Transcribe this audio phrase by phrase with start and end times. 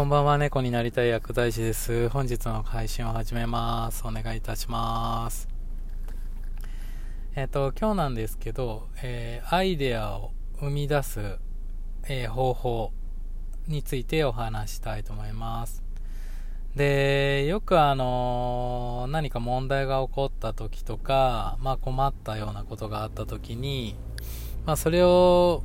[0.00, 2.08] こんばんは、猫になりたい薬剤師です。
[2.08, 4.02] 本日の配信を始めます。
[4.06, 5.46] お願いいたします。
[7.36, 11.36] えっ、ー、と、今日なんですけど、えー、アイデアを生み出す、
[12.08, 12.92] えー、方法
[13.68, 15.82] についてお話したいと思います。
[16.74, 23.96] で、よくあの何か問題が起こった時とか、まあ困ったようなことがあった時に、
[24.64, 25.62] まあそれを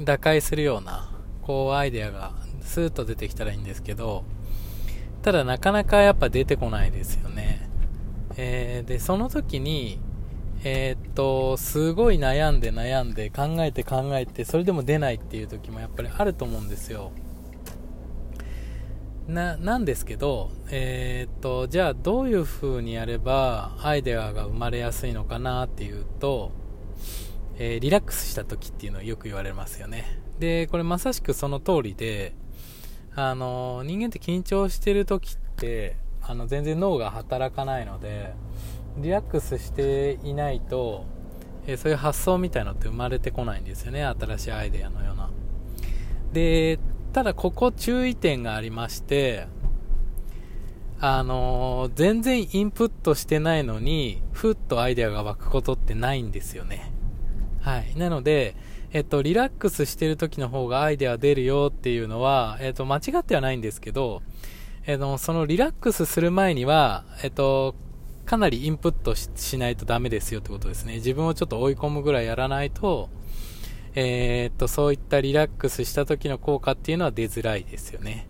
[0.00, 1.12] 打開するような、
[1.42, 4.22] こうアイデアがスーッと出てきたらいいんですけど、
[5.22, 7.68] ただなかなかやっぱ出てこないですよね。
[8.36, 9.98] えー、で、その時に、
[10.62, 17.10] えー、っと、すごい悩んで悩んで考えて考えて、それでも出ないっていう時もやっぱりあると思うんですよ。
[19.26, 26.52] な、なんですけど、えー、っと、じゃあどういう風にやればアイデアが生まれやすいのかなっていうと、
[27.58, 30.20] えー、リラックスした時っていうのはよく言われますよね。
[30.38, 32.34] で、これまさしくその通りで、
[33.28, 38.32] あの、人間って緊張してる時って、あの、全然脳が働かないので、
[38.96, 41.04] リラックスしていないと、
[41.66, 44.04] えそういう発想みたいのって生まれてこないんですよね。
[44.04, 45.30] 新しいアイデアのような。
[46.32, 46.78] で、
[47.12, 49.46] ただここ注意点がありまして、
[50.98, 56.92] あの、全然インプットしてないのに、ふっとアイデアが湧くことってないんですよね。
[57.60, 57.94] はい。
[57.98, 58.54] なので、
[58.92, 64.22] えっと、リラックスしてる時の方がアイデア出るよっていうのは、えっと、間違ってはないんですけど、
[64.86, 67.76] えっと、そのリラックスする前には、えっと、
[68.26, 70.94] かなりインプットしないとダメですよってことですね。
[70.94, 73.10] 自分をちょっと追い込むぐらいやらないと、
[73.94, 78.28] えー、っと、そういったリラックスした時の効果っていうのは出づらいですよね。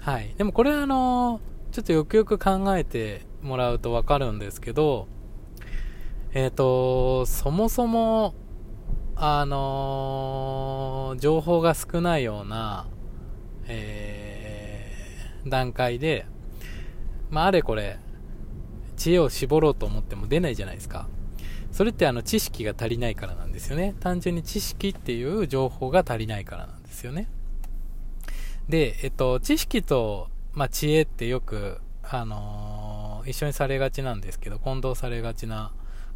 [0.00, 0.34] はい。
[0.36, 1.40] でもこれはあの、
[1.72, 5.08] ちょっとよくよく考えてもらうとわかるんですけど、
[6.32, 8.34] えっ、と、そもそも、
[9.16, 12.86] あのー、情報が少ないような、
[13.66, 16.26] えー、段階で、
[17.30, 17.98] まあ、あれこれ、
[18.96, 21.08] 知恵を絞ろうと思っても出ないじゃないですか。
[21.70, 23.94] それってあの知識が足りないからなんですよね。
[23.98, 27.28] 単純に知識っていう情報が足りないからなんですよね。
[28.68, 35.72] で、えっと、知識と、まあ、知恵ってよく、あのー、一緒にされがちなんですけど、混同されがちな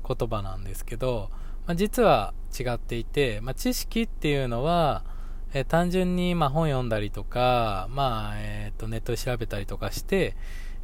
[0.07, 1.31] 言葉なんですけど、
[1.69, 5.05] まあ、実は違っていて、まあ、知識っていうのは、
[5.53, 10.35] えー、単純にま本読んだりとか、まあえー、とネットで調べたりとかして、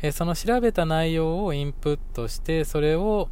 [0.03, 3.31] えー、その調べた内容をインプットしてそれを、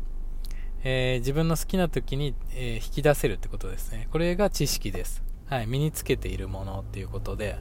[0.82, 4.08] え自分の好きな時に、え引き出せるってことですね。
[4.10, 7.58] これが知識です、はい、身につけているものっていうことで。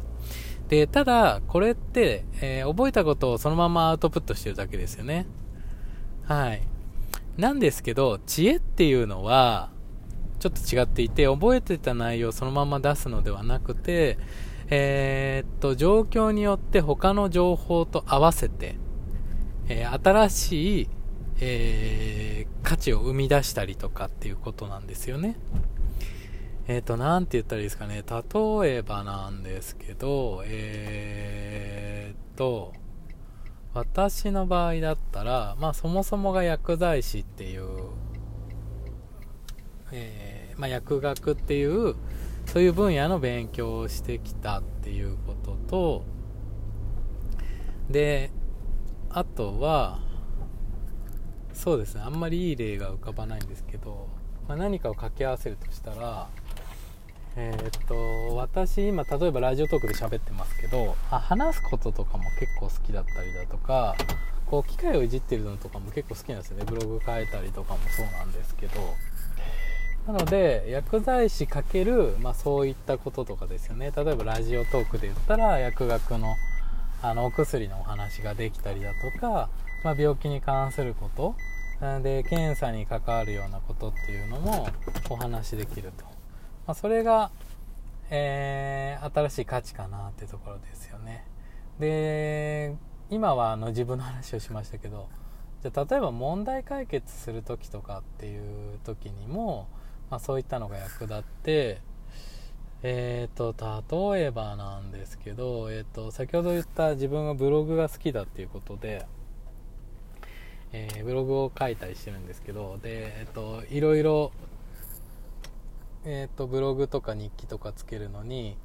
[0.69, 5.27] でただこれって、え覚えたことをそのままアウトプットしてるだけですよね。
[6.23, 6.61] はい。
[7.37, 9.69] なんですけど知恵っていうのは
[10.41, 14.17] ちょっと違っていて、覚えてた内容をそのまま出すのではなくて、
[14.71, 18.75] えー、っと、状況によって他の情報と合わせて、
[19.69, 20.89] えー、新しい、
[21.41, 25.37] えー、価値を生み出したりとかっていうことなんですよね。
[26.67, 28.03] えっ、と、なんて言ったらいいですかね。
[28.03, 32.73] 例えばなんですけど、えっと、
[33.75, 37.67] 私の場合だったら、まあそもそもが薬剤師っていう、
[39.91, 41.95] えまあ、薬学っていう
[42.45, 46.05] そういう分野の勉強をしてきたっていうことと
[47.89, 48.31] で
[49.09, 49.99] あとは
[51.53, 54.07] そうですねあんまりいい例が浮かばないんですけど、
[54.47, 56.29] まあ、何かを掛け合わせるとしたら
[57.37, 63.95] えー、っと私今例えばラジオトークで喋ってますけどあ話すこととかも結構好きだったりだとか
[64.51, 66.65] こう機械をいじってるのとかも結構好きなんですよね。
[66.67, 68.81] ブログ書いたりとかもそうなんですけど。
[70.07, 73.91] なので薬剤師かける、まあ、そういったこととかですよね。
[73.95, 76.35] 例えばラジオトークで言ったら薬学の
[77.03, 79.49] あのお薬のお話ができたりだとか、
[79.83, 81.35] まあ、病気に関すること。
[82.03, 84.67] で検査に関わるようなことっていうのも
[85.09, 86.05] お話できると、
[86.67, 87.31] まあ、それが、
[88.11, 91.25] えー、新しい価値かなってところですよね。
[91.79, 92.75] で
[93.09, 95.09] 今はあの自分の話をしましたけど
[95.63, 99.67] じゃ例えば問題解決する時とかっていう時にも
[100.11, 101.81] まあ、そういったのが役立って
[102.83, 109.05] えっ、ー、と例えばなんですけど、えーと、先ほど言った自分がブログが好きだっていうことで、
[110.73, 114.31] えー、ブログを書いたりしてるんですけどで、えーと、いろいろ、
[116.05, 118.57] えーと、ブログとか日記とかつけるのに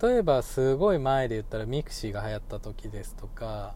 [0.00, 3.74] 例えばすごい前で言ったら mixi が流行った時ですとか、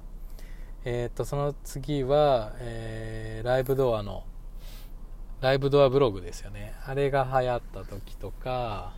[0.85, 4.25] えー、とその次は、えー、ライブドアの
[5.41, 6.75] ライブドアブログですよね。
[6.85, 8.95] あれが流行った時とか、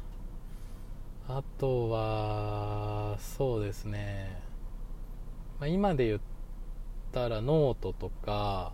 [1.29, 4.43] あとは、そうですね。
[5.59, 6.21] まあ、今で言っ
[7.13, 8.73] たらノートとか、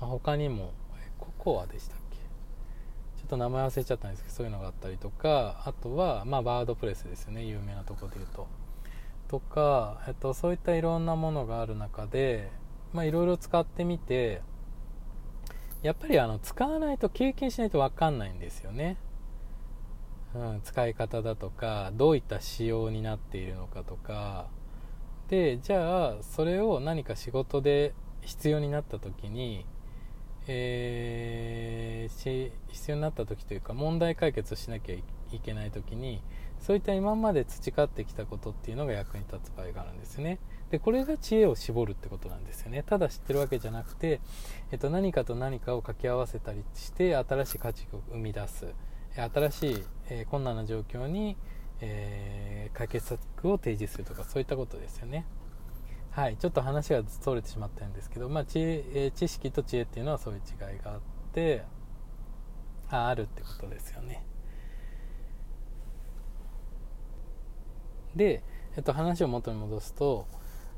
[0.00, 0.74] まあ、他にも
[1.18, 2.16] ココアでしたっけ？
[2.16, 8.46] ちょっと名前忘れちゃったんですけどそういうのがあったりとかあとは、まあ、 WordPress ですよね有名なとこで言うと
[9.26, 12.50] とか、えっと、そういったいろんなものがある中で
[12.94, 14.42] いろいろ使ってみて
[15.82, 18.96] やっぱりあの使わないと経験しないと分かんないんですよね、
[20.34, 24.48] うん、使い方だとかどういった仕様になっているのかとか。
[25.28, 29.66] でじゃあそれを何か仕事で必要になった時に、
[30.46, 35.02] えー、必要になった時というか問題解決をしなきゃい
[35.40, 36.22] けない時に
[36.60, 40.38] そういった今まで培ってきたことっていうのが役に立つ場合があるんですね。
[40.70, 42.82] でこれが知恵を絞るってことなんですよね。
[42.82, 44.20] ただ知ってるわけじゃなくて、
[44.72, 48.66] えっと、何かと何かを掛け合わせたりして新しい価値を生み出す。
[49.16, 51.36] 新しい、えー、困難な状況に
[51.80, 55.26] えー、解決策を提示するとかそういったことですよね。
[56.10, 56.36] はい。
[56.38, 61.00] ちょっと話がそれてしまったんですけど、まあ知恵え知識と知恵っていうのはそういう違いがあっ
[61.32, 61.64] て
[62.88, 64.24] ああるってことですよね。
[68.14, 68.42] で、
[68.76, 70.26] えっと、話を元に戻すと,、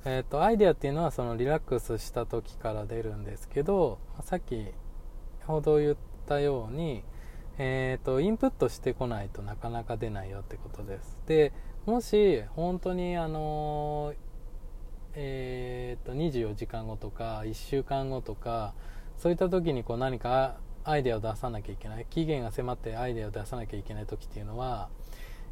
[0.05, 4.67] えっとアイデアっていうのはそのリラックスした時から出るんですけどさっき
[5.47, 5.97] ほど言っ
[6.27, 7.03] たように
[7.61, 11.21] えーと、インプットしてこないとなかなか出ないよってことです。
[11.27, 11.53] で
[11.87, 14.15] もし本当にあの
[15.15, 18.75] えーと、24時間後とか1週間後とか
[19.17, 24.91] そういった時にこう何かアイデアを出さなきゃいけない期限が迫ってアイデアを出さなきゃいけない時っていうのは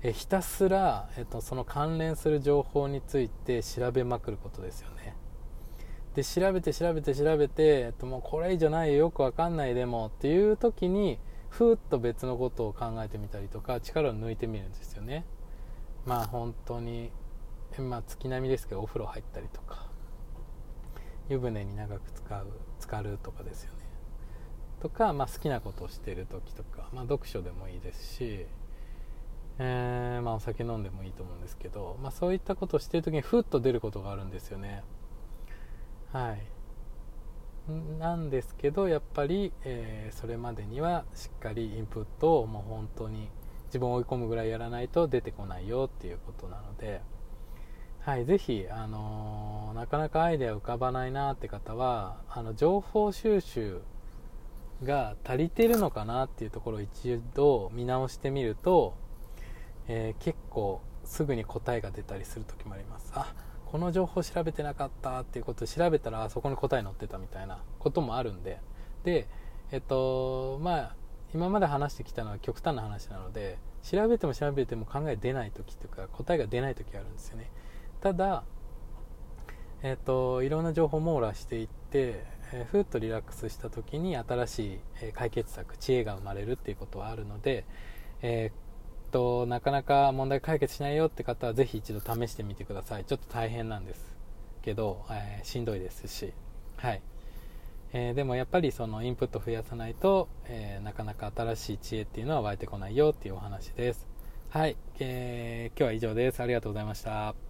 [0.02, 5.16] えひたすら、えっと、その関連する情報について調べまくることですよね。
[6.14, 11.18] で調べて調べて調べて、えっと、もうこれ以上ないよよくわかんないでもっていう時に
[11.50, 15.24] ふーっと別のことを考えてみたりとか力を抜いてみるんですよね。
[16.06, 17.10] まあ本当に
[17.78, 19.96] まあ月並みですけどお風呂入ったりとか。
[21.28, 22.46] 湯船に長く使う
[22.78, 23.80] 浸かるとかですよね。
[24.80, 28.46] とか、まあ、好きなことをしてる時とか、まあ、読書でもいいですし、
[29.58, 34.82] えー、まあ、お酒飲んでもいいと思うんですけど、まあ、そういったことをしている時にふっと出ることがあるんですよね。
[36.12, 36.56] はい。
[37.98, 43.28] なんですけどやっぱり、えー、それまでにはしっかりインプットをもう本当に
[43.66, 47.00] 自分を追い込むぐらいやらないと出てこないよっていうことなので、
[48.00, 53.80] はい、ぜひ、あのー、なかなかアイデア浮かばないなって方はあの情報収集
[54.84, 58.94] が足りてるのかなっていうところを一度見直してみると、
[59.88, 63.12] えー、結構すぐに答えが出たりする時もあります。
[63.14, 63.34] あ
[63.66, 65.20] この情報調べてなかった。
[65.20, 68.60] っていうことを調べたらあそこに答え載ってたみたいなこともあるんで。
[69.04, 69.28] で
[69.70, 70.96] えっとまあ
[71.34, 77.50] 今まで話してきたのは極端な話なので調べても調べても考え出ない時とか答えが出ない時あるんですよね。
[78.00, 78.44] ただ
[79.82, 84.80] えっといろんな情報網羅していって、えー、ふっとリラックスした時に新しい
[85.12, 87.64] 解決策知恵が生まれるっていうことはあるので、
[88.22, 88.65] えー
[89.06, 93.04] となかなか問題解決しないよって方はぜひ一度試してみてください。
[93.04, 94.16] ちょっと大変なんです
[94.62, 96.32] けど、えー、しんどいですし。
[96.76, 97.02] はい。
[97.92, 104.06] えー、でもやっぱりそのインプット増やさないと、えー、なかなか新しい知恵っていうのは湧いてこないよっていうお話です。
[104.50, 106.40] はい、えー、今日は以上です。
[106.40, 107.45] ありがとうございました。